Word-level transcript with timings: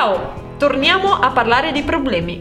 Ciao, 0.00 0.54
torniamo 0.58 1.12
a 1.12 1.32
parlare 1.32 1.72
di 1.72 1.82
problemi. 1.82 2.40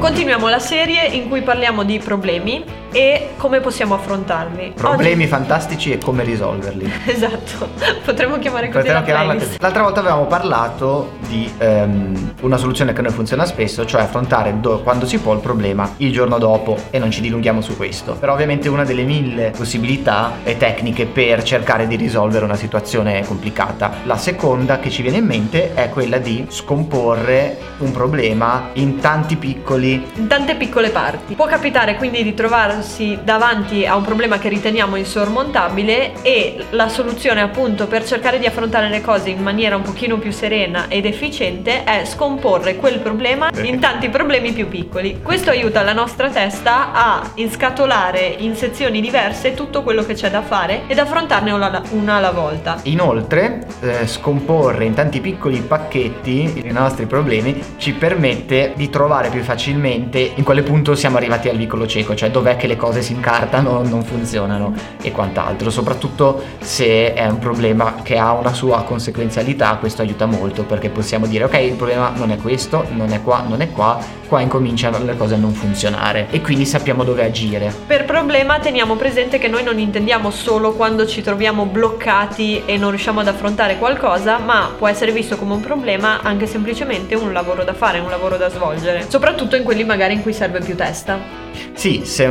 Continuiamo 0.00 0.48
la 0.48 0.58
serie 0.58 1.04
in 1.08 1.28
cui 1.28 1.42
parliamo 1.42 1.84
di 1.84 1.98
problemi 1.98 2.64
e 2.92 3.30
come 3.36 3.60
possiamo 3.60 3.94
affrontarli. 3.94 4.74
Problemi 4.76 5.22
Oggi... 5.22 5.30
fantastici 5.30 5.92
e 5.92 5.98
come 5.98 6.22
risolverli. 6.22 6.90
Esatto, 7.22 7.68
potremmo 8.04 8.38
chiamare 8.38 8.66
così 8.66 8.78
potremmo 8.78 8.98
la 8.98 9.04
chiamarla 9.04 9.34
così. 9.34 9.56
L'altra 9.58 9.82
volta 9.82 10.00
avevamo 10.00 10.26
parlato 10.26 11.12
di 11.28 11.50
um, 11.60 12.32
una 12.40 12.56
soluzione 12.56 12.92
che 12.92 13.00
a 13.00 13.02
noi 13.02 13.12
funziona 13.12 13.44
spesso, 13.44 13.84
cioè 13.84 14.02
affrontare 14.02 14.58
do- 14.60 14.80
quando 14.82 15.06
si 15.06 15.18
può 15.18 15.32
il 15.34 15.40
problema 15.40 15.90
il 15.98 16.12
giorno 16.12 16.38
dopo 16.38 16.76
e 16.90 16.98
non 16.98 17.10
ci 17.10 17.20
dilunghiamo 17.20 17.60
su 17.60 17.76
questo. 17.76 18.14
Però 18.14 18.32
ovviamente 18.32 18.68
una 18.68 18.84
delle 18.84 19.02
mille 19.04 19.50
possibilità 19.56 20.38
e 20.42 20.56
tecniche 20.56 21.06
per 21.06 21.42
cercare 21.42 21.86
di 21.86 21.96
risolvere 21.96 22.44
una 22.44 22.56
situazione 22.56 23.24
complicata. 23.24 23.92
La 24.04 24.16
seconda 24.16 24.78
che 24.78 24.90
ci 24.90 25.02
viene 25.02 25.18
in 25.18 25.26
mente 25.26 25.74
è 25.74 25.88
quella 25.90 26.18
di 26.18 26.46
scomporre 26.48 27.58
un 27.78 27.92
problema 27.92 28.70
in 28.74 28.98
tanti 28.98 29.36
piccoli... 29.36 30.04
In 30.14 30.26
tante 30.26 30.54
piccole 30.56 30.90
parti. 30.90 31.34
Può 31.34 31.46
capitare 31.46 31.96
quindi 31.96 32.22
di 32.22 32.34
trovare 32.34 32.81
trovarsi 32.82 33.18
davanti 33.22 33.86
a 33.86 33.96
un 33.96 34.02
problema 34.02 34.38
che 34.38 34.48
riteniamo 34.48 34.96
insormontabile 34.96 36.22
e 36.22 36.66
la 36.70 36.88
soluzione 36.88 37.40
appunto 37.40 37.86
per 37.86 38.04
cercare 38.04 38.38
di 38.38 38.46
affrontare 38.46 38.88
le 38.88 39.00
cose 39.00 39.30
in 39.30 39.40
maniera 39.40 39.76
un 39.76 39.82
pochino 39.82 40.18
più 40.18 40.32
serena 40.32 40.86
ed 40.88 41.06
efficiente 41.06 41.84
è 41.84 42.04
scomporre 42.04 42.76
quel 42.76 42.98
problema 42.98 43.50
in 43.62 43.78
tanti 43.78 44.08
problemi 44.08 44.52
più 44.52 44.68
piccoli. 44.68 45.20
Questo 45.22 45.50
aiuta 45.50 45.82
la 45.82 45.92
nostra 45.92 46.28
testa 46.28 46.92
a 46.92 47.30
inscatolare 47.34 48.34
in 48.38 48.56
sezioni 48.56 49.00
diverse 49.00 49.54
tutto 49.54 49.82
quello 49.82 50.04
che 50.04 50.14
c'è 50.14 50.30
da 50.30 50.42
fare 50.42 50.82
ed 50.88 50.98
affrontarne 50.98 51.52
una, 51.52 51.82
una 51.90 52.14
alla 52.14 52.32
volta. 52.32 52.80
Inoltre, 52.84 53.66
eh, 53.80 54.06
scomporre 54.06 54.84
in 54.84 54.94
tanti 54.94 55.20
piccoli 55.20 55.60
pacchetti 55.60 56.62
i 56.64 56.72
nostri 56.72 57.06
problemi 57.06 57.62
ci 57.76 57.92
permette 57.92 58.72
di 58.74 58.90
trovare 58.90 59.28
più 59.28 59.42
facilmente 59.42 60.32
in 60.34 60.42
quale 60.42 60.62
punto 60.62 60.94
siamo 60.94 61.16
arrivati 61.16 61.48
al 61.48 61.56
vicolo 61.56 61.86
cieco, 61.86 62.14
cioè 62.14 62.30
dov'è 62.30 62.56
che 62.56 62.66
le 62.66 62.71
cose 62.76 63.02
si 63.02 63.12
incartano, 63.12 63.82
non 63.88 64.04
funzionano 64.04 64.74
e 65.00 65.12
quant'altro, 65.12 65.70
soprattutto 65.70 66.42
se 66.60 67.12
è 67.14 67.26
un 67.26 67.38
problema 67.38 67.96
che 68.02 68.18
ha 68.18 68.32
una 68.32 68.52
sua 68.52 68.82
conseguenzialità, 68.82 69.76
questo 69.76 70.02
aiuta 70.02 70.26
molto 70.26 70.64
perché 70.64 70.90
possiamo 70.90 71.26
dire 71.26 71.44
ok 71.44 71.54
il 71.54 71.74
problema 71.74 72.12
non 72.14 72.30
è 72.30 72.36
questo, 72.36 72.86
non 72.90 73.12
è 73.12 73.22
qua, 73.22 73.44
non 73.46 73.60
è 73.60 73.70
qua, 73.70 73.98
qua 74.28 74.40
incominciano 74.40 74.98
le 75.04 75.16
cose 75.16 75.34
a 75.34 75.36
non 75.38 75.52
funzionare 75.52 76.28
e 76.30 76.40
quindi 76.40 76.64
sappiamo 76.64 77.04
dove 77.04 77.24
agire. 77.24 77.72
Per 77.86 78.04
problema 78.04 78.58
teniamo 78.58 78.96
presente 78.96 79.38
che 79.38 79.48
noi 79.48 79.62
non 79.62 79.78
intendiamo 79.78 80.30
solo 80.30 80.72
quando 80.72 81.06
ci 81.06 81.22
troviamo 81.22 81.66
bloccati 81.66 82.62
e 82.64 82.76
non 82.76 82.90
riusciamo 82.90 83.20
ad 83.20 83.28
affrontare 83.28 83.76
qualcosa, 83.76 84.38
ma 84.38 84.70
può 84.76 84.88
essere 84.88 85.12
visto 85.12 85.36
come 85.36 85.52
un 85.52 85.60
problema 85.60 86.20
anche 86.22 86.46
semplicemente 86.46 87.14
un 87.14 87.32
lavoro 87.32 87.64
da 87.64 87.74
fare, 87.74 87.98
un 87.98 88.10
lavoro 88.10 88.36
da 88.36 88.48
svolgere, 88.48 89.04
soprattutto 89.08 89.56
in 89.56 89.64
quelli 89.64 89.84
magari 89.84 90.14
in 90.14 90.22
cui 90.22 90.32
serve 90.32 90.60
più 90.60 90.76
testa. 90.76 91.41
Sì, 91.74 92.02
se 92.04 92.30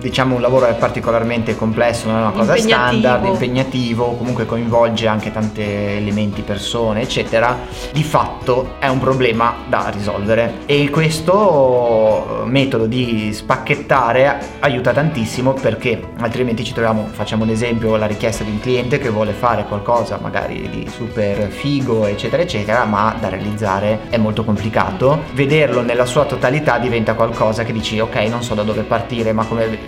diciamo 0.00 0.34
un 0.34 0.40
lavoro 0.40 0.66
è 0.66 0.74
particolarmente 0.74 1.56
complesso, 1.56 2.08
non 2.08 2.16
è 2.16 2.20
una 2.20 2.30
cosa 2.30 2.56
standard, 2.56 3.24
impegnativo, 3.24 4.14
comunque 4.16 4.46
coinvolge 4.46 5.06
anche 5.06 5.30
tanti 5.32 5.62
elementi, 5.62 6.42
persone, 6.42 7.02
eccetera, 7.02 7.56
di 7.92 8.02
fatto 8.02 8.76
è 8.78 8.88
un 8.88 8.98
problema 8.98 9.54
da 9.66 9.90
risolvere. 9.94 10.58
E 10.66 10.90
questo 10.90 12.39
metodo 12.50 12.86
di 12.86 13.32
spacchettare 13.32 14.38
aiuta 14.60 14.92
tantissimo 14.92 15.52
perché 15.54 16.00
altrimenti 16.18 16.64
ci 16.64 16.72
troviamo, 16.72 17.06
facciamo 17.10 17.44
un 17.44 17.50
esempio, 17.50 17.96
la 17.96 18.06
richiesta 18.06 18.44
di 18.44 18.50
un 18.50 18.60
cliente 18.60 18.98
che 18.98 19.08
vuole 19.08 19.32
fare 19.32 19.64
qualcosa 19.64 20.18
magari 20.20 20.68
di 20.68 20.88
super 20.88 21.48
figo, 21.48 22.06
eccetera, 22.06 22.42
eccetera, 22.42 22.84
ma 22.84 23.16
da 23.18 23.28
realizzare 23.28 24.00
è 24.10 24.16
molto 24.16 24.44
complicato. 24.44 25.22
Vederlo 25.32 25.82
nella 25.82 26.04
sua 26.04 26.24
totalità 26.24 26.78
diventa 26.78 27.14
qualcosa 27.14 27.64
che 27.64 27.72
dici 27.72 27.98
ok, 28.00 28.16
non 28.28 28.42
so 28.42 28.54
da 28.54 28.62
dove 28.62 28.82
partire, 28.82 29.32
ma 29.32 29.44
come 29.44 29.78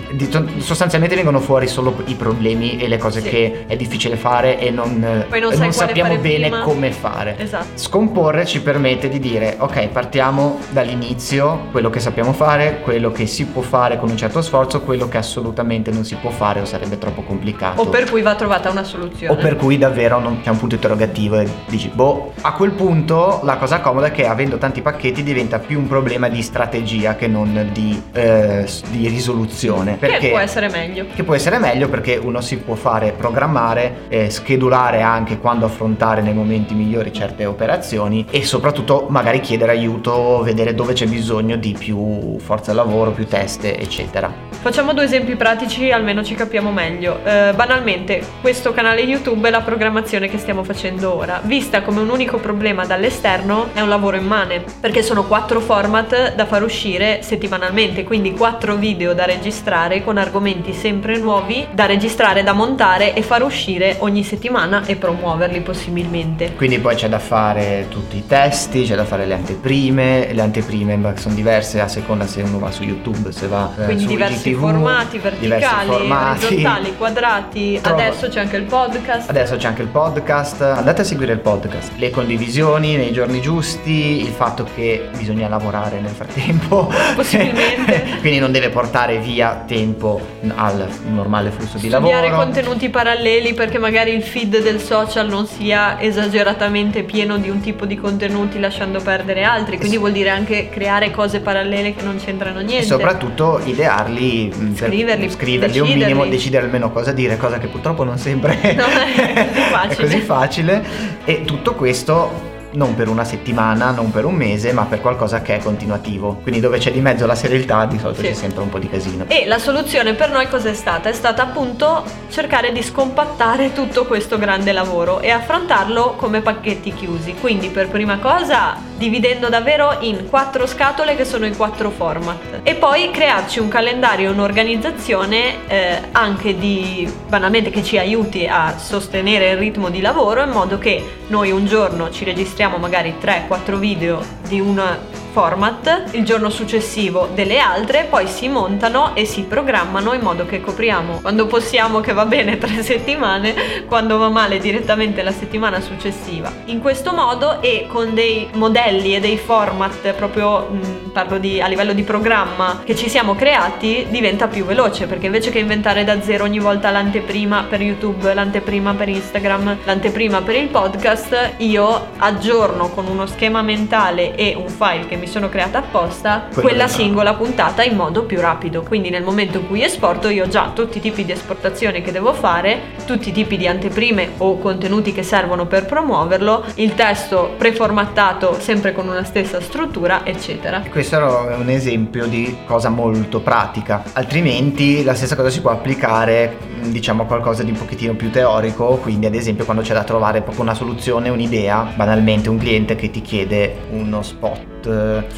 sostanzialmente 0.59 1.15
vengono 1.15 1.41
fuori 1.41 1.67
solo 1.67 1.95
i 2.07 2.15
problemi 2.15 2.79
e 2.79 2.89
le 2.89 2.99
cose 2.99 3.21
sì. 3.21 3.29
che 3.29 3.65
è 3.67 3.77
difficile 3.77 4.17
fare 4.17 4.59
e 4.59 4.71
non, 4.71 4.99
non, 4.99 5.55
non 5.57 5.73
sappiamo 5.73 6.17
bene 6.19 6.49
prima. 6.49 6.63
come 6.63 6.93
fare. 6.93 7.37
Esatto. 7.39 7.67
Scomporre 7.75 8.47
ci 8.47 8.61
permette 8.61 9.09
di 9.09 9.19
dire 9.19 9.57
ok, 9.59 9.89
partiamo 9.89 10.59
dall'inizio, 10.71 11.69
quello 11.71 11.91
che 11.91 12.01
sappiamo 12.01 12.33
fare, 12.33 12.52
quello 12.83 13.11
che 13.11 13.27
si 13.27 13.47
può 13.47 13.63
fare 13.63 13.99
con 13.99 14.11
un 14.11 14.17
certo 14.17 14.43
sforzo, 14.43 14.83
quello 14.83 15.09
che 15.09 15.19
assolutamente 15.19 15.91
non 15.91 16.05
si 16.05 16.15
può 16.17 16.31
fare 16.31 16.61
o 16.61 16.65
sarebbe 16.65 16.99
troppo 16.99 17.23
complicato. 17.23 17.81
O 17.81 17.89
per 17.89 18.09
cui 18.11 18.23
va 18.23 18.35
trovata 18.35 18.71
una 18.71 18.85
soluzione. 18.85 19.33
O 19.33 19.37
per 19.37 19.57
cui 19.57 19.79
davvero 19.79 20.19
non 20.21 20.41
c'è 20.43 20.51
un 20.51 20.59
punto 20.59 20.75
interrogativo 20.75 21.39
e 21.39 21.49
dici 21.67 21.89
boh, 21.89 22.33
a 22.41 22.53
quel 22.53 22.73
punto 22.73 23.41
la 23.45 23.57
cosa 23.57 23.81
comoda 23.81 24.07
è 24.09 24.13
che 24.13 24.27
avendo 24.27 24.59
tanti 24.59 24.83
pacchetti 24.83 25.23
diventa 25.23 25.59
più 25.59 25.79
un 25.79 25.89
problema 25.89 26.29
di 26.29 26.43
strategia 26.43 27.17
che 27.17 27.27
non 27.27 27.71
di 27.73 28.01
eh, 28.13 28.67
di 28.91 29.09
risoluzione. 29.09 29.97
Perché, 29.97 30.19
che 30.19 30.29
può 30.29 30.39
essere 30.39 30.69
meglio. 30.69 31.07
Che 31.15 31.23
può 31.25 31.35
essere 31.35 31.59
meglio 31.59 31.89
perché 31.89 32.17
uno 32.17 32.41
si 32.41 32.59
può 32.59 32.75
fare 32.75 33.13
programmare, 33.13 34.03
eh, 34.09 34.31
schedulare 34.31 35.03
anche 35.03 35.39
quando 35.39 35.67
affrontare 35.67 36.23
nei 36.23 36.35
momenti 36.35 36.75
migliori 36.75 37.13
certe 37.13 37.47
operazioni 37.47 38.27
e 38.31 38.45
soprattutto 38.45 39.07
magari 39.09 39.41
chiedere 39.41 39.73
aiuto, 39.73 40.43
vedere 40.43 40.75
dove 40.75 40.93
c'è 40.93 41.07
bisogno 41.07 41.57
di 41.57 41.75
più 41.79 42.39
forza 42.43 42.73
lavoro, 42.73 43.13
più 43.13 43.27
teste, 43.27 43.79
eccetera. 43.79 44.51
Facciamo 44.63 44.93
due 44.93 45.05
esempi 45.05 45.35
pratici, 45.35 45.91
almeno 45.91 46.23
ci 46.23 46.37
capiamo 46.37 46.71
meglio. 46.71 47.19
Eh, 47.25 47.53
banalmente, 47.53 48.23
questo 48.41 48.73
canale 48.73 49.01
YouTube 49.01 49.49
è 49.49 49.51
la 49.51 49.61
programmazione 49.61 50.29
che 50.29 50.39
stiamo 50.39 50.63
facendo 50.63 51.17
ora. 51.17 51.41
Vista 51.43 51.83
come 51.83 51.99
un 51.99 52.09
unico 52.09 52.39
problema 52.39 52.87
dall'esterno, 52.87 53.71
è 53.73 53.81
un 53.81 53.89
lavoro 53.89 54.17
immane, 54.17 54.63
perché 54.79 55.03
sono 55.03 55.25
quattro 55.25 55.59
format 55.59 56.37
da 56.37 56.47
far 56.47 56.63
uscire 56.63 57.23
settimanalmente, 57.23 58.05
quindi 58.05 58.33
quattro 58.35 58.77
video 58.77 59.15
da 59.15 59.25
registrare 59.25 60.05
con 60.05 60.17
argomenti 60.17 60.73
sempre 60.73 61.19
nuovi, 61.19 61.67
da 61.73 61.87
registrare, 61.87 62.45
da 62.45 62.53
montare 62.53 63.15
e 63.15 63.23
far 63.23 63.43
uscire 63.43 63.97
ogni 63.99 64.23
settimana 64.23 64.85
e 64.87 64.95
promuoverli 64.95 65.61
possibilmente. 65.61 66.55
Quindi 66.55 66.79
poi 66.79 66.95
c'è 66.95 67.09
da 67.09 67.19
fare 67.19 67.87
tutti 67.89 68.17
i 68.17 68.27
testi, 68.29 68.85
c'è 68.85 68.95
da 68.95 69.05
fare 69.05 69.27
le 69.27 69.35
anteprime, 69.35 70.33
le 70.33 70.41
anteprime 70.41 71.01
sono 71.17 71.35
diverse 71.35 71.81
a 71.81 71.89
seconda 71.89 72.29
se 72.33 72.41
uno 72.41 72.59
va 72.59 72.71
su 72.71 72.83
YouTube, 72.83 73.31
se 73.31 73.47
va 73.47 73.71
eh, 73.77 73.85
quindi 73.85 74.05
su 74.05 74.09
diversi 74.09 74.55
formati 74.55 75.19
verticali, 75.19 75.87
formati. 75.87 76.45
orizzontali, 76.47 76.97
quadrati. 76.97 77.79
Trova. 77.83 78.03
Adesso 78.03 78.29
c'è 78.29 78.41
anche 78.41 78.57
il 78.57 78.63
podcast. 78.63 79.29
Adesso 79.29 79.57
c'è 79.57 79.67
anche 79.67 79.83
il 79.83 79.89
podcast. 79.89 80.63
Andate 80.63 81.03
a 81.03 81.05
seguire 81.05 81.35
il 81.35 81.41
podcast. 81.41 81.93
Le 81.97 82.09
condivisioni 82.09 82.97
nei 82.97 83.13
giorni 83.13 83.43
giusti, 83.43 84.23
il 84.23 84.33
fatto 84.33 84.67
che 84.75 85.11
bisogna 85.15 85.47
lavorare 85.47 86.01
nel 86.01 86.11
frattempo. 86.11 86.91
Possibilmente. 87.15 88.17
Quindi 88.21 88.39
non 88.39 88.51
deve 88.51 88.71
portare 88.71 89.19
via 89.19 89.65
tempo 89.67 90.19
al 90.55 90.89
normale 91.11 91.51
flusso 91.51 91.77
di 91.77 91.91
lavoro. 91.91 92.15
Studiare 92.15 92.35
contenuti 92.35 92.89
paralleli 92.89 93.53
perché 93.53 93.77
magari 93.77 94.15
il 94.15 94.23
feed 94.23 94.63
del 94.63 94.81
social 94.81 95.29
non 95.29 95.47
sia 95.47 96.01
esageratamente 96.01 97.03
pieno 97.03 97.37
di 97.37 97.51
un 97.51 97.61
tipo 97.61 97.85
di 97.85 97.97
contenuti 97.97 98.59
lasciando 98.59 99.03
perdere 99.03 99.45
altri. 99.45 99.77
Quindi 99.77 99.99
vuol 99.99 100.13
dire 100.13 100.31
anche 100.31 100.71
creare 100.71 101.11
cose 101.11 101.41
parallele 101.41 101.95
che 101.95 102.03
non 102.03 102.21
c'entrano 102.23 102.61
niente. 102.61 102.85
E 102.85 102.87
soprattutto 102.87 103.61
idearli 103.65 104.53
Mm, 104.57 104.75
scriverli, 104.75 105.31
scriverli 105.31 105.79
un 105.79 105.89
minimo, 105.89 106.27
decidere 106.27 106.65
almeno 106.65 106.91
cosa 106.91 107.13
dire, 107.13 107.37
cosa 107.37 107.59
che 107.59 107.67
purtroppo 107.67 108.05
non 108.05 108.19
sempre 108.19 108.55
no, 108.75 108.85
è, 108.87 109.49
così 109.71 109.89
è 109.89 109.97
così 109.97 110.21
facile. 110.21 110.85
E 111.25 111.43
tutto 111.45 111.75
questo 111.75 112.52
non 112.73 112.95
per 112.95 113.09
una 113.09 113.25
settimana, 113.25 113.91
non 113.91 114.11
per 114.11 114.25
un 114.25 114.35
mese, 114.35 114.73
ma 114.73 114.85
per 114.85 115.01
qualcosa 115.01 115.43
che 115.43 115.57
è 115.57 115.59
continuativo. 115.59 116.39
Quindi 116.43 116.61
dove 116.61 116.79
c'è 116.79 116.93
di 116.93 117.01
mezzo 117.01 117.27
la 117.27 117.35
serialità 117.35 117.87
di 117.87 117.99
solito 117.99 118.21
sì. 118.21 118.29
c'è 118.29 118.35
sempre 118.35 118.63
un 118.63 118.69
po' 118.69 118.79
di 118.79 118.89
casino. 118.89 119.25
E 119.29 119.47
la 119.47 119.59
soluzione 119.59 120.15
per 120.15 120.31
noi 120.31 120.49
cos'è 120.49 120.75
stata? 120.75 121.09
È 121.09 121.13
stata 121.13 121.43
appunto 121.43 122.05
cercare 122.31 122.73
di 122.73 122.83
scompattare 122.83 123.73
tutto 123.73 124.05
questo 124.05 124.39
grande 124.39 124.73
lavoro 124.73 125.21
e 125.21 125.31
affrontarlo 125.31 126.15
come 126.17 126.41
pacchetti 126.41 126.93
chiusi. 126.95 127.35
Quindi 127.35 127.69
per 127.69 127.89
prima 127.89 128.19
cosa 128.19 128.91
dividendo 128.97 129.49
davvero 129.49 129.97
in 130.01 130.29
quattro 130.29 130.65
scatole 130.67 131.17
che 131.17 131.25
sono 131.25 131.45
i 131.45 131.57
quattro 131.57 131.91
format 131.91 132.61
e 132.63 132.77
poi 132.77 133.11
crearci 133.11 133.59
un 133.59 133.67
calendario, 133.67 134.31
un'organizzazione 134.31 135.67
eh, 135.67 136.01
anche 136.13 136.57
di 136.57 137.13
banalmente 137.29 137.71
che 137.71 137.83
ci 137.83 137.99
aiuti 137.99 138.47
a 138.47 138.79
sostenere 138.79 139.51
il 139.51 139.57
ritmo 139.57 139.91
di 139.91 140.01
lavoro 140.01 140.45
in 140.45 140.51
modo 140.51 140.79
che 140.79 141.03
noi 141.27 141.51
un 141.51 141.67
giorno 141.67 142.11
ci 142.11 142.23
registriamo 142.25 142.62
magari 142.79 143.15
3-4 143.21 143.77
video 143.77 144.23
di 144.47 144.61
una 144.61 145.12
format, 145.33 146.11
il 146.13 146.25
giorno 146.25 146.51
successivo 146.51 147.29
delle 147.35 147.59
altre, 147.59 148.07
poi 148.09 148.27
si 148.27 148.49
montano 148.49 149.15
e 149.15 149.25
si 149.25 149.43
programmano 149.43 150.13
in 150.13 150.21
modo 150.21 150.45
che 150.45 150.61
copriamo 150.61 151.21
quando 151.23 151.47
possiamo, 151.47 152.01
che 152.01 152.13
va 152.13 152.27
bene, 152.27 152.59
tre 152.59 152.83
settimane, 152.83 153.85
quando 153.87 154.19
va 154.19 154.29
male 154.29 154.59
direttamente 154.59 155.23
la 155.23 155.33
settimana 155.33 155.81
successiva. 155.81 156.53
In 156.67 156.81
questo 156.81 157.13
modo 157.13 157.63
e 157.63 157.87
con 157.89 158.13
dei 158.15 158.49
modelli 158.55 159.17
e 159.17 159.21
dei 159.21 159.39
format 159.39 160.13
proprio 160.13 160.69
mh, 160.69 161.11
parlo 161.13 161.39
di 161.39 161.61
a 161.61 161.67
livello 161.67 161.93
di 161.93 162.03
programma 162.03 162.83
che 162.85 162.95
ci 162.95 163.09
siamo 163.09 163.35
creati 163.35 164.07
diventa 164.11 164.49
più 164.49 164.65
veloce 164.65 165.07
perché 165.07 165.27
invece 165.27 165.51
che 165.51 165.59
inventare 165.59 166.05
da 166.05 166.21
zero 166.21 166.45
ogni 166.45 166.59
volta 166.59 166.91
l'anteprima 166.91 167.65
per 167.69 167.81
YouTube, 167.81 168.35
l'anteprima 168.35 168.95
per 168.95 169.09
Instagram, 169.09 169.79
l'anteprima 169.85 170.43
per 170.43 170.57
il 170.57 170.69
podcast, 170.69 171.55
io 171.59 172.09
aggiorno 172.19 172.91
con 172.91 173.07
uno 173.07 173.27
schema 173.27 173.63
mentale 173.63 174.35
e 174.35 174.55
un 174.55 174.69
file 174.69 175.07
che 175.07 175.17
mi 175.17 175.22
sono 175.27 175.49
creata 175.49 175.79
apposta 175.79 176.49
Quello 176.53 176.71
quella 176.73 176.89
singola 176.89 177.35
puntata 177.35 177.83
in 177.83 177.97
modo 177.97 178.25
più 178.25 178.41
rapido. 178.41 178.83
Quindi 178.83 179.11
nel 179.11 179.23
momento 179.23 179.59
in 179.59 179.67
cui 179.67 179.83
esporto 179.83 180.29
io 180.31 180.45
ho 180.45 180.49
già 180.49 180.71
tutti 180.75 180.99
i 180.99 181.01
tipi 181.03 181.25
di 181.25 181.33
esportazione 181.33 182.01
che 182.01 182.13
devo 182.13 182.33
fare, 182.33 182.81
tutti 183.05 183.29
i 183.29 183.33
tipi 183.33 183.59
di 183.59 183.67
anteprime 183.67 184.31
o 184.39 184.59
contenuti 184.59 185.13
che 185.13 185.23
servono 185.23 185.67
per 185.67 185.85
promuoverlo, 185.85 186.65
il 186.77 186.95
testo 186.95 187.55
preformattato 187.59 188.57
sempre 188.59 188.93
con 188.93 189.07
una 189.07 189.23
stessa 189.25 189.61
struttura, 189.61 190.25
eccetera. 190.25 190.83
Questo 190.89 191.17
era 191.17 191.57
un 191.57 191.69
esempio 191.69 192.27
di 192.27 192.57
cosa 192.65 192.89
molto 192.89 193.41
pratica, 193.41 194.03
altrimenti 194.15 195.05
la 195.05 195.15
stessa 195.15 195.37
cosa 195.37 195.51
si 195.51 195.61
può 195.61 195.71
applicare 195.71 196.71
diciamo 196.81 197.25
a 197.25 197.27
qualcosa 197.27 197.63
di 197.63 197.71
un 197.71 197.77
pochettino 197.77 198.15
più 198.15 198.31
teorico, 198.31 198.97
quindi 198.97 199.27
ad 199.27 199.35
esempio 199.35 199.65
quando 199.65 199.83
c'è 199.83 199.93
da 199.93 200.05
trovare 200.05 200.41
proprio 200.41 200.63
una 200.63 200.75
soluzione, 200.75 201.29
un'idea, 201.29 201.93
banalmente 201.95 202.49
un 202.49 202.57
cliente 202.57 202.97
che 202.97 203.11
ti 203.11 203.21
chiede 203.21 203.77
uno 203.91 204.23
spot 204.23 204.72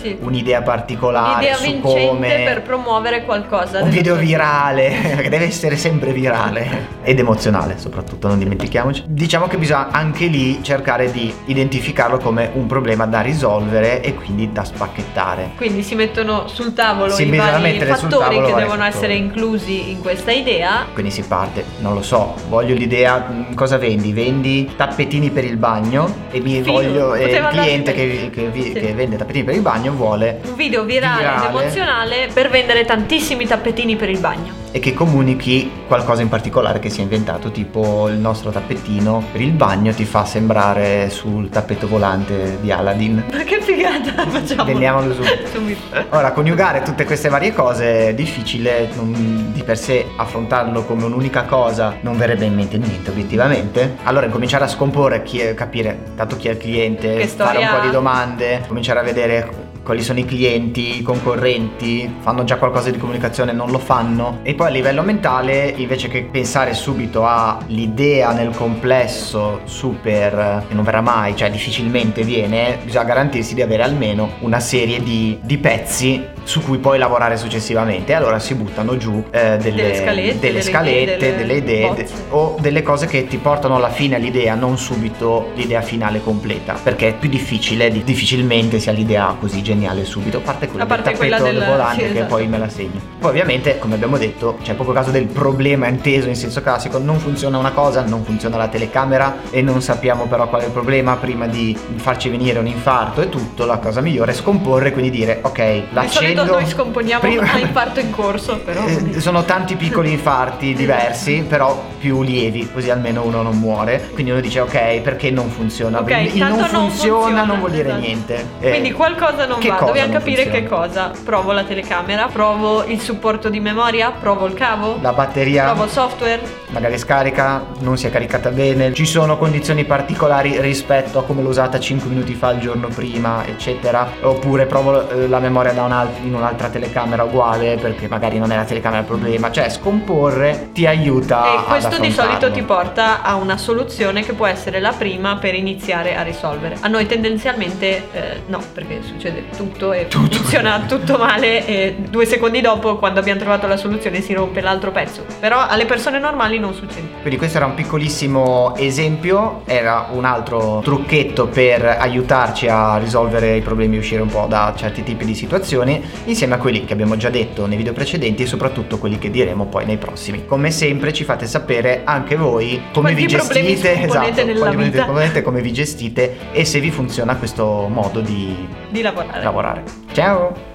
sì. 0.00 0.16
un'idea 0.20 0.62
particolare 0.62 1.34
Un'idea 1.34 1.56
su 1.56 1.80
come 1.80 2.42
per 2.44 2.62
promuovere 2.62 3.24
qualcosa 3.24 3.82
un 3.82 3.90
video 3.90 4.16
virale 4.16 5.18
che 5.22 5.28
deve 5.28 5.44
essere 5.44 5.76
sempre 5.76 6.12
virale 6.12 6.88
ed 7.02 7.18
emozionale 7.18 7.76
soprattutto 7.78 8.28
non 8.28 8.38
dimentichiamoci. 8.38 9.04
Diciamo 9.06 9.46
che 9.46 9.58
bisogna 9.58 9.90
anche 9.90 10.26
lì 10.26 10.62
cercare 10.62 11.10
di 11.10 11.32
identificarlo 11.46 12.18
come 12.18 12.50
un 12.54 12.66
problema 12.66 13.06
da 13.06 13.20
risolvere 13.20 14.02
e 14.02 14.14
quindi 14.14 14.52
da 14.52 14.64
spacchettare. 14.64 15.50
Quindi 15.56 15.82
si 15.82 15.94
mettono 15.94 16.48
sul 16.48 16.72
tavolo 16.72 17.12
si 17.12 17.26
i 17.26 17.36
vari 17.36 17.78
fattori 17.80 18.40
che 18.42 18.54
devono 18.54 18.84
essere 18.84 19.14
inclusi 19.14 19.90
in 19.90 20.00
questa 20.00 20.32
idea. 20.32 20.86
Quindi 20.92 21.10
si 21.10 21.22
parte 21.22 21.64
non 21.80 21.94
lo 21.94 22.02
so 22.02 22.34
voglio 22.48 22.74
l'idea 22.74 23.26
mm, 23.30 23.54
cosa 23.54 23.76
vendi? 23.78 24.12
Vendi 24.12 24.72
tappetini 24.76 25.30
per 25.30 25.44
il 25.44 25.56
bagno 25.56 26.28
e 26.30 26.40
mi 26.40 26.62
Figo, 26.62 26.72
voglio 26.72 27.14
e 27.14 27.30
il 27.30 27.46
cliente 27.50 27.92
che, 27.92 28.30
che, 28.32 28.50
sì. 28.54 28.72
che 28.72 28.92
vende 28.92 29.16
tappetini 29.16 29.33
tappetini 29.34 29.42
per 29.42 29.54
il 29.54 29.60
bagno 29.62 29.92
vuole 29.92 30.40
un 30.44 30.54
video 30.54 30.84
virale, 30.84 31.18
virale. 31.18 31.46
ed 31.46 31.54
emozionale 31.54 32.28
per 32.32 32.50
vendere 32.50 32.84
tantissimi 32.84 33.46
tappetini 33.46 33.96
per 33.96 34.08
il 34.08 34.20
bagno 34.20 34.63
e 34.74 34.80
che 34.80 34.92
comunichi 34.92 35.70
qualcosa 35.86 36.22
in 36.22 36.28
particolare 36.28 36.80
che 36.80 36.90
si 36.90 36.98
è 36.98 37.04
inventato, 37.04 37.52
tipo 37.52 38.08
il 38.08 38.16
nostro 38.16 38.50
tappetino 38.50 39.24
per 39.30 39.40
il 39.40 39.52
bagno 39.52 39.92
ti 39.94 40.04
fa 40.04 40.24
sembrare 40.24 41.10
sul 41.10 41.48
tappeto 41.48 41.86
volante 41.86 42.58
di 42.60 42.72
Aladdin. 42.72 43.22
Ma 43.30 43.44
che 43.44 43.60
figata, 43.60 44.26
facciamo! 44.26 44.64
Vendiamolo 44.64 45.14
subito. 45.14 45.82
Ora, 46.10 46.32
coniugare 46.32 46.82
tutte 46.82 47.04
queste 47.04 47.28
varie 47.28 47.52
cose 47.52 48.08
è 48.08 48.14
difficile, 48.14 48.88
non, 48.96 49.52
di 49.52 49.62
per 49.62 49.78
sé 49.78 50.06
affrontarlo 50.16 50.82
come 50.82 51.04
un'unica 51.04 51.44
cosa 51.44 51.98
non 52.00 52.16
verrebbe 52.16 52.46
in 52.46 52.54
mente 52.56 52.76
niente 52.76 53.10
obiettivamente. 53.10 53.98
Allora 54.02 54.26
cominciare 54.26 54.64
a 54.64 54.68
scomporre, 54.68 55.22
chi 55.22 55.38
è, 55.38 55.54
capire 55.54 56.00
tanto 56.16 56.36
chi 56.36 56.48
è 56.48 56.50
il 56.50 56.58
cliente, 56.58 57.24
fare 57.28 57.58
un 57.58 57.68
po' 57.70 57.80
di 57.80 57.90
domande, 57.92 58.64
cominciare 58.66 58.98
a 58.98 59.02
vedere 59.04 59.63
quali 59.84 60.02
sono 60.02 60.18
i 60.18 60.24
clienti, 60.24 60.98
i 60.98 61.02
concorrenti, 61.02 62.12
fanno 62.20 62.42
già 62.42 62.56
qualcosa 62.56 62.90
di 62.90 62.98
comunicazione, 62.98 63.52
non 63.52 63.70
lo 63.70 63.78
fanno. 63.78 64.40
E 64.42 64.54
poi 64.54 64.68
a 64.68 64.70
livello 64.70 65.02
mentale, 65.02 65.72
invece 65.76 66.08
che 66.08 66.24
pensare 66.24 66.74
subito 66.74 67.26
all'idea 67.26 68.32
nel 68.32 68.50
complesso 68.56 69.60
super, 69.64 70.64
che 70.66 70.74
non 70.74 70.82
verrà 70.82 71.02
mai, 71.02 71.36
cioè 71.36 71.50
difficilmente 71.50 72.22
viene, 72.22 72.78
bisogna 72.82 73.04
garantirsi 73.04 73.54
di 73.54 73.62
avere 73.62 73.82
almeno 73.82 74.32
una 74.40 74.58
serie 74.58 75.02
di, 75.02 75.38
di 75.42 75.58
pezzi 75.58 76.32
su 76.44 76.62
cui 76.62 76.78
puoi 76.78 76.98
lavorare 76.98 77.36
successivamente. 77.36 78.12
E 78.12 78.14
allora 78.14 78.38
si 78.38 78.54
buttano 78.54 78.96
giù 78.96 79.24
eh, 79.30 79.56
delle, 79.56 79.82
delle, 79.82 79.96
scalette, 79.96 80.38
delle, 80.38 80.62
scalette, 80.62 81.16
delle, 81.16 81.36
delle 81.36 81.54
idee 81.54 81.94
de- 81.94 82.08
o 82.30 82.56
delle 82.60 82.82
cose 82.82 83.06
che 83.06 83.26
ti 83.26 83.38
portano 83.38 83.76
alla 83.76 83.90
fine 83.90 84.16
all'idea, 84.16 84.54
non 84.54 84.78
subito 84.78 85.50
l'idea 85.54 85.80
finale 85.80 86.22
completa, 86.22 86.78
perché 86.80 87.08
è 87.08 87.14
più 87.14 87.28
difficile, 87.28 87.90
difficilmente 87.90 88.78
si 88.78 88.88
ha 88.88 88.92
l'idea 88.92 89.34
così 89.38 89.62
geniale 89.62 90.04
subito, 90.04 90.38
a 90.38 90.40
parte 90.40 90.68
quella 90.68 90.84
a 90.84 90.86
parte 90.86 91.10
del 91.10 91.18
tappeto 91.18 91.42
del 91.44 91.64
volante 91.64 92.06
sì, 92.06 92.12
che 92.12 92.18
esatto. 92.18 92.34
poi 92.34 92.46
me 92.46 92.58
la 92.58 92.68
segni. 92.68 93.00
Poi 93.18 93.30
ovviamente, 93.30 93.78
come 93.78 93.94
abbiamo 93.94 94.18
detto, 94.18 94.58
c'è 94.62 94.74
proprio 94.74 94.94
caso 94.94 95.10
del 95.10 95.26
problema 95.26 95.88
inteso 95.88 96.28
in 96.28 96.36
senso 96.36 96.60
classico, 96.60 96.98
non 96.98 97.18
funziona 97.18 97.58
una 97.58 97.72
cosa, 97.72 98.02
non 98.02 98.24
funziona 98.24 98.56
la 98.56 98.68
telecamera 98.68 99.36
e 99.50 99.62
non 99.62 99.80
sappiamo 99.80 100.26
però 100.26 100.48
qual 100.48 100.62
è 100.62 100.64
il 100.66 100.70
problema 100.70 101.16
prima 101.16 101.46
di 101.46 101.76
farci 101.96 102.28
venire 102.28 102.58
un 102.58 102.66
infarto 102.66 103.20
e 103.20 103.28
tutto, 103.28 103.64
la 103.64 103.78
cosa 103.78 104.00
migliore 104.00 104.32
è 104.32 104.34
scomporre, 104.34 104.92
quindi 104.92 105.10
dire 105.10 105.38
ok, 105.42 105.82
l'accendo... 105.90 106.33
Di 106.42 106.50
noi 106.50 106.66
scomponiamo 106.66 107.20
prima... 107.20 107.42
a 107.52 107.58
infarto 107.58 108.00
in 108.00 108.10
corso, 108.10 108.58
però... 108.58 108.84
Eh, 108.86 109.20
sono 109.20 109.44
tanti 109.44 109.76
piccoli 109.76 110.12
infarti 110.12 110.74
diversi, 110.74 111.44
però 111.48 111.92
più 111.98 112.22
lievi, 112.22 112.70
così 112.70 112.90
almeno 112.90 113.22
uno 113.24 113.42
non 113.42 113.58
muore. 113.58 114.10
Quindi 114.12 114.30
uno 114.32 114.40
dice 114.40 114.60
ok, 114.60 115.00
perché 115.00 115.30
non 115.30 115.48
funziona? 115.48 116.00
Okay, 116.00 116.36
il 116.36 116.44
non, 116.44 116.58
non 116.58 116.68
funziona, 116.68 117.44
non 117.44 117.58
vuol 117.58 117.70
dire 117.70 117.88
esatto. 117.88 118.00
niente. 118.00 118.48
Quindi 118.60 118.88
eh, 118.90 118.92
qualcosa 118.92 119.46
non 119.46 119.58
va, 119.60 119.76
dobbiamo 119.84 120.12
capire 120.12 120.42
funziona? 120.42 120.58
che 120.58 120.66
cosa. 120.66 121.12
Provo 121.24 121.52
la 121.52 121.64
telecamera, 121.64 122.26
provo 122.26 122.84
il 122.84 123.00
supporto 123.00 123.48
di 123.48 123.60
memoria, 123.60 124.10
provo 124.10 124.46
il 124.46 124.54
cavo, 124.54 124.98
la 125.00 125.12
batteria, 125.12 125.64
provo 125.64 125.84
il 125.84 125.90
software. 125.90 126.42
Magari 126.68 126.98
scarica, 126.98 127.64
non 127.78 127.96
si 127.96 128.06
è 128.06 128.10
caricata 128.10 128.50
bene, 128.50 128.92
ci 128.92 129.06
sono 129.06 129.38
condizioni 129.38 129.84
particolari 129.84 130.60
rispetto 130.60 131.18
a 131.18 131.24
come 131.24 131.40
l'ho 131.40 131.48
usata 131.48 131.80
5 131.80 132.08
minuti 132.10 132.34
fa 132.34 132.50
il 132.50 132.60
giorno 132.60 132.88
prima, 132.88 133.46
eccetera. 133.46 134.10
Oppure 134.20 134.66
provo 134.66 135.08
eh, 135.08 135.28
la 135.28 135.38
memoria 135.38 135.72
da 135.72 135.84
un 135.84 135.92
in 136.24 136.34
un'altra 136.34 136.68
telecamera 136.68 137.22
uguale 137.24 137.76
perché 137.76 138.08
magari 138.08 138.38
non 138.38 138.50
è 138.50 138.56
la 138.56 138.64
telecamera 138.64 139.00
il 139.00 139.06
problema. 139.06 139.50
Cioè, 139.50 139.68
scomporre 139.68 140.70
ti 140.72 140.86
aiuta 140.86 141.54
e 141.54 141.64
questo 141.64 141.98
di 141.98 142.10
solito 142.10 142.50
ti 142.50 142.62
porta 142.62 143.22
a 143.22 143.34
una 143.34 143.56
soluzione 143.56 144.22
che 144.22 144.32
può 144.32 144.46
essere 144.46 144.80
la 144.80 144.92
prima 144.92 145.36
per 145.36 145.54
iniziare 145.54 146.16
a 146.16 146.22
risolvere. 146.22 146.76
A 146.80 146.88
noi 146.88 147.06
tendenzialmente 147.06 148.10
eh, 148.12 148.42
no, 148.46 148.60
perché 148.72 149.00
succede 149.02 149.44
tutto 149.56 149.92
e 149.92 150.08
tutto. 150.08 150.36
funziona 150.36 150.80
tutto 150.88 151.18
male 151.18 151.66
e 151.66 151.96
due 152.08 152.26
secondi 152.26 152.60
dopo 152.60 152.96
quando 152.96 153.20
abbiamo 153.20 153.40
trovato 153.40 153.66
la 153.66 153.76
soluzione 153.76 154.20
si 154.20 154.32
rompe 154.32 154.60
l'altro 154.60 154.90
pezzo. 154.90 155.24
Però 155.40 155.66
alle 155.66 155.86
persone 155.86 156.18
normali 156.18 156.58
non 156.58 156.74
succede. 156.74 157.08
Quindi 157.20 157.36
questo 157.36 157.58
era 157.58 157.66
un 157.66 157.74
piccolissimo 157.74 158.74
esempio, 158.76 159.62
era 159.64 160.08
un 160.12 160.24
altro 160.24 160.80
trucchetto 160.82 161.46
per 161.46 161.84
aiutarci 161.84 162.68
a 162.68 162.96
risolvere 162.98 163.56
i 163.56 163.60
problemi 163.60 163.96
e 163.96 163.98
uscire 163.98 164.22
un 164.22 164.28
po' 164.28 164.46
da 164.48 164.72
certi 164.76 165.02
tipi 165.02 165.24
di 165.24 165.34
situazioni, 165.34 166.02
insieme 166.24 166.54
a 166.54 166.58
quelli 166.58 166.84
che 166.84 166.92
abbiamo 166.92 167.16
già 167.16 167.30
detto 167.30 167.66
nei 167.66 167.76
video 167.76 167.92
precedenti 167.92 168.42
e 168.42 168.46
soprattutto 168.46 168.98
quelli 168.98 169.18
che 169.18 169.30
diremo 169.30 169.66
poi 169.66 169.84
nei 169.84 169.96
prossimi. 169.96 170.46
Come 170.46 170.70
sempre 170.70 171.12
ci 171.12 171.24
fate 171.24 171.46
sapere 171.46 172.02
anche 172.04 172.36
voi 172.36 172.80
come 172.92 173.12
Quanti 173.12 173.22
vi 173.22 173.26
gestite, 173.26 174.02
esatto, 174.02 174.44
vita. 174.76 175.42
come 175.42 175.60
vi 175.60 175.72
gestite 175.72 176.36
e 176.52 176.64
se 176.64 176.80
vi 176.80 176.90
funziona 176.90 177.36
questo 177.36 177.88
modo 177.88 178.20
di, 178.20 178.66
di 178.90 179.02
lavorare. 179.02 179.42
lavorare. 179.42 179.82
Ciao! 180.12 180.73